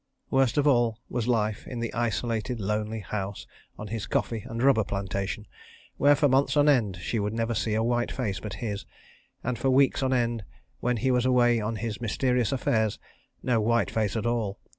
Worst 0.31 0.57
of 0.57 0.65
all 0.65 0.97
was 1.09 1.27
life 1.27 1.67
in 1.67 1.79
the 1.79 1.93
isolated 1.93 2.59
lonely 2.59 3.01
house 3.01 3.45
on 3.77 3.89
his 3.89 4.07
coffee 4.07 4.41
and 4.49 4.59
rubber 4.63 4.83
plantation, 4.83 5.45
where 5.97 6.15
for 6.15 6.27
months 6.27 6.57
on 6.57 6.67
end 6.67 6.97
she 6.99 7.19
would 7.19 7.33
never 7.33 7.53
see 7.53 7.75
a 7.75 7.83
white 7.83 8.11
face 8.11 8.39
but 8.39 8.55
his, 8.65 8.83
and 9.43 9.59
for 9.59 9.69
weeks 9.69 10.01
on 10.01 10.11
end, 10.11 10.43
when 10.79 10.97
he 10.97 11.11
was 11.11 11.27
away 11.27 11.61
on 11.61 11.75
his 11.75 12.01
mysterious 12.01 12.51
affairs, 12.51 12.97
no 13.43 13.61
white 13.61 13.91
face 13.91 14.15
at 14.15 14.25
all. 14.25 14.59